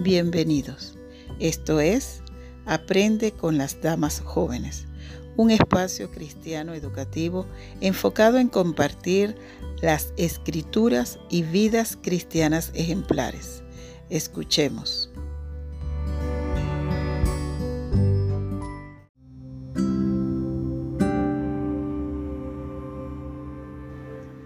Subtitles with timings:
[0.00, 0.96] Bienvenidos.
[1.40, 2.22] Esto es
[2.66, 4.86] Aprende con las Damas Jóvenes,
[5.36, 7.46] un espacio cristiano educativo
[7.80, 9.34] enfocado en compartir
[9.82, 13.64] las escrituras y vidas cristianas ejemplares.
[14.08, 15.10] Escuchemos.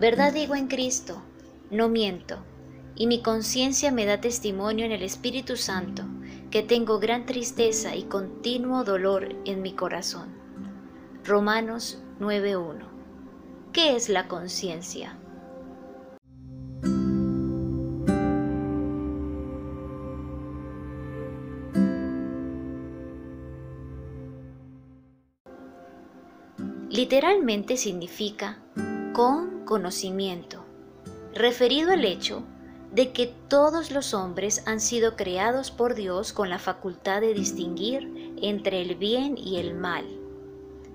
[0.00, 1.22] Verdad digo en Cristo,
[1.70, 2.42] no miento,
[2.96, 6.04] y mi conciencia me da testimonio en el Espíritu Santo,
[6.50, 10.34] que tengo gran tristeza y continuo dolor en mi corazón.
[11.24, 12.86] Romanos 9.1
[13.72, 15.18] ¿Qué es la conciencia?
[26.88, 28.62] Literalmente significa
[29.12, 30.64] con conocimiento,
[31.34, 32.42] referido al hecho
[32.96, 38.34] de que todos los hombres han sido creados por Dios con la facultad de distinguir
[38.40, 40.06] entre el bien y el mal,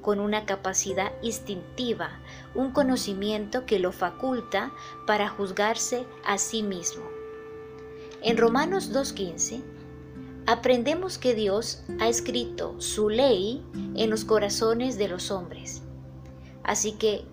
[0.00, 2.20] con una capacidad instintiva,
[2.54, 4.70] un conocimiento que lo faculta
[5.08, 7.02] para juzgarse a sí mismo.
[8.22, 9.60] En Romanos 2.15
[10.46, 13.60] aprendemos que Dios ha escrito su ley
[13.96, 15.82] en los corazones de los hombres.
[16.62, 17.24] Así que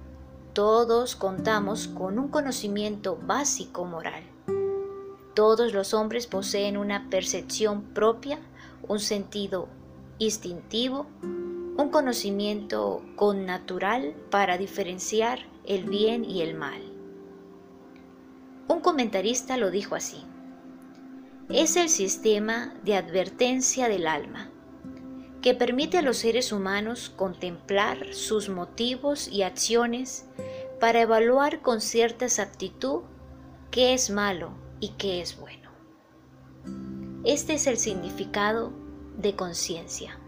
[0.53, 4.23] todos contamos con un conocimiento básico moral.
[5.35, 8.39] Todos los hombres poseen una percepción propia,
[8.87, 9.67] un sentido
[10.17, 16.81] instintivo, un conocimiento connatural para diferenciar el bien y el mal.
[18.69, 20.23] Un comentarista lo dijo así.
[21.49, 24.49] Es el sistema de advertencia del alma
[25.41, 30.27] que permite a los seres humanos contemplar sus motivos y acciones
[30.79, 33.01] para evaluar con cierta exactitud
[33.69, 35.71] qué es malo y qué es bueno.
[37.23, 38.71] Este es el significado
[39.17, 40.19] de conciencia.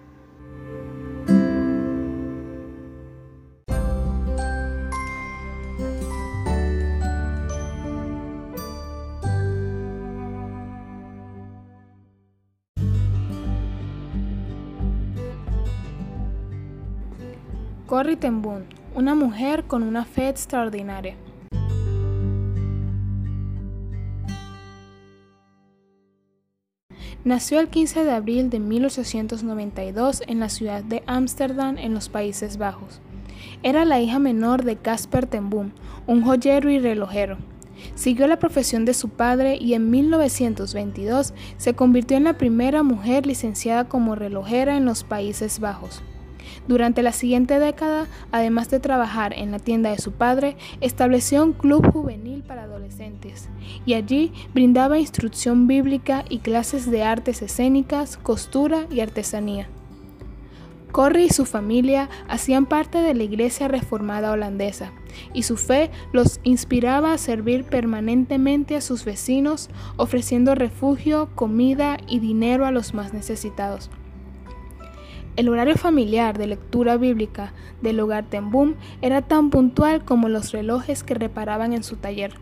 [17.86, 18.42] Corrie ten
[18.96, 21.16] una mujer con una fe extraordinaria.
[27.24, 32.58] Nació el 15 de abril de 1892 en la ciudad de Ámsterdam, en los Países
[32.58, 33.02] Bajos.
[33.64, 35.74] Era la hija menor de Casper ten Boom,
[36.06, 37.38] un joyero y relojero.
[37.96, 43.26] Siguió la profesión de su padre y en 1922 se convirtió en la primera mujer
[43.26, 46.02] licenciada como relojera en los Países Bajos.
[46.68, 51.54] Durante la siguiente década, además de trabajar en la tienda de su padre, estableció un
[51.54, 53.50] club juvenil para adolescentes
[53.86, 59.70] y allí brindaba instrucción bíblica y clases de artes escénicas, costura y artesanía.
[60.92, 64.94] Corrie y su familia hacían parte de la Iglesia Reformada Holandesa
[65.34, 72.20] y su fe los inspiraba a servir permanentemente a sus vecinos, ofreciendo refugio, comida y
[72.20, 73.90] dinero a los más necesitados.
[75.38, 77.54] El horario familiar de lectura bíblica
[77.84, 82.34] del hogar Tembum era tan puntual como los relojes que reparaban en su taller.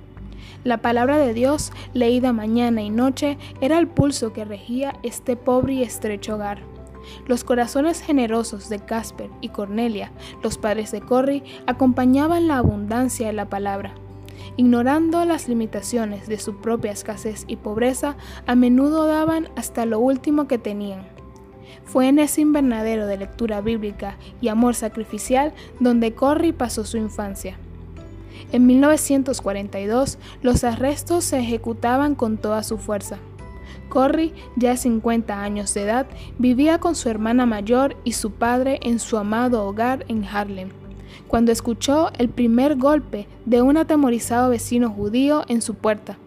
[0.63, 5.73] La palabra de Dios, leída mañana y noche, era el pulso que regía este pobre
[5.73, 6.61] y estrecho hogar.
[7.27, 13.33] Los corazones generosos de Casper y Cornelia, los padres de Corrie, acompañaban la abundancia de
[13.33, 13.93] la palabra.
[14.55, 18.15] Ignorando las limitaciones de su propia escasez y pobreza,
[18.47, 21.14] a menudo daban hasta lo último que tenían
[21.83, 27.57] fue en ese invernadero de lectura bíblica y amor sacrificial donde Corrie pasó su infancia.
[28.51, 33.17] En 1942, los arrestos se ejecutaban con toda su fuerza.
[33.89, 38.79] Corrie, ya de 50 años de edad, vivía con su hermana mayor y su padre
[38.83, 40.69] en su amado hogar en Harlem,
[41.27, 46.17] cuando escuchó el primer golpe de un atemorizado vecino judío en su puerta.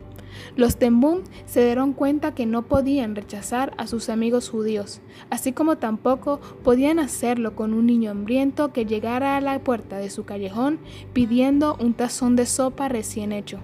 [0.57, 5.01] Los Tembum se dieron cuenta que no podían rechazar a sus amigos judíos,
[5.31, 10.11] así como tampoco podían hacerlo con un niño hambriento que llegara a la puerta de
[10.11, 10.79] su callejón
[11.13, 13.59] pidiendo un tazón de sopa recién hecho.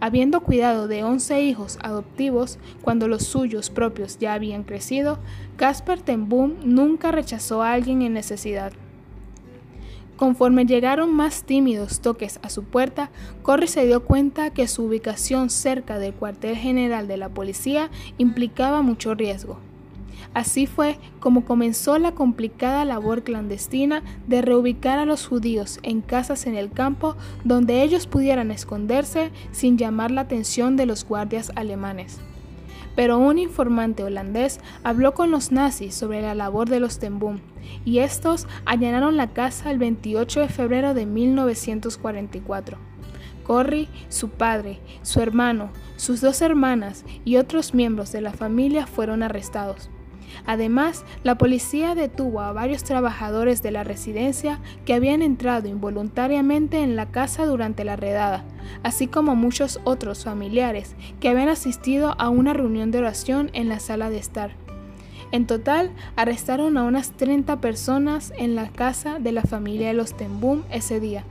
[0.00, 5.18] Habiendo cuidado de once hijos adoptivos cuando los suyos propios ya habían crecido,
[5.56, 8.72] Casper Tembum nunca rechazó a alguien en necesidad.
[10.16, 13.10] Conforme llegaron más tímidos toques a su puerta,
[13.42, 18.80] Corrie se dio cuenta que su ubicación cerca del cuartel general de la policía implicaba
[18.82, 19.58] mucho riesgo.
[20.32, 26.46] Así fue como comenzó la complicada labor clandestina de reubicar a los judíos en casas
[26.46, 32.20] en el campo donde ellos pudieran esconderse sin llamar la atención de los guardias alemanes.
[32.96, 37.40] pero un informante holandés habló con los nazis sobre la labor de los Tembum
[37.84, 42.78] y estos allanaron la casa el 28 de febrero de 1944.
[43.44, 49.22] Corrie, su padre, su hermano, sus dos hermanas y otros miembros de la familia fueron
[49.22, 49.90] arrestados.
[50.46, 56.96] Además, la policía detuvo a varios trabajadores de la residencia que habían entrado involuntariamente en
[56.96, 58.44] la casa durante la redada,
[58.82, 63.78] así como muchos otros familiares que habían asistido a una reunión de oración en la
[63.78, 64.63] sala de estar.
[65.34, 70.16] En total, arrestaron a unas 30 personas en la casa de la familia de los
[70.16, 71.24] Tembum ese día.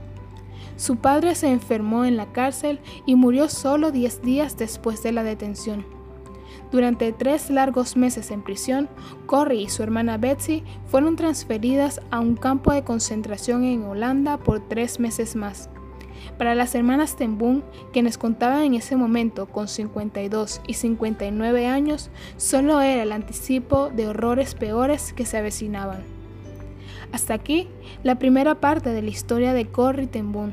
[0.76, 5.22] Su padre se enfermó en la cárcel y murió solo 10 días después de la
[5.22, 5.86] detención.
[6.70, 8.90] Durante tres largos meses en prisión,
[9.24, 14.68] Corrie y su hermana Betsy fueron transferidas a un campo de concentración en Holanda por
[14.68, 15.70] tres meses más.
[16.38, 17.62] Para las hermanas Tembún,
[17.92, 24.08] quienes contaban en ese momento con 52 y 59 años, solo era el anticipo de
[24.08, 26.02] horrores peores que se avecinaban.
[27.12, 27.68] Hasta aquí
[28.02, 30.52] la primera parte de la historia de Corrie Tembún,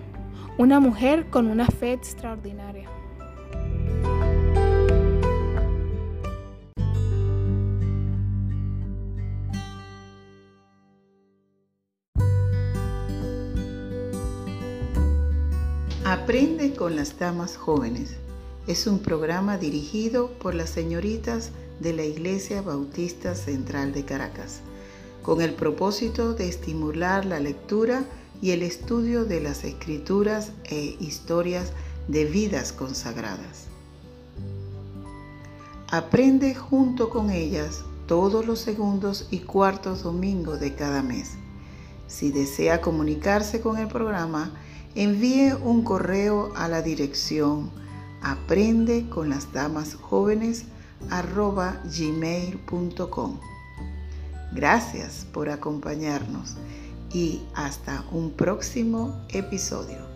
[0.58, 2.90] una mujer con una fe extraordinaria.
[16.12, 18.10] Aprende con las damas jóvenes.
[18.68, 24.60] Es un programa dirigido por las señoritas de la Iglesia Bautista Central de Caracas,
[25.24, 28.04] con el propósito de estimular la lectura
[28.42, 31.72] y el estudio de las escrituras e historias
[32.10, 33.68] de vidas consagradas.
[35.92, 41.36] Aprende junto con ellas todos los segundos y cuartos domingos de cada mes.
[42.08, 44.52] Si desea comunicarse con el programa,
[44.96, 47.72] envíe un correo a la dirección
[48.22, 49.08] aprende.
[54.54, 56.56] Gracias por acompañarnos
[57.14, 60.11] y hasta un próximo episodio.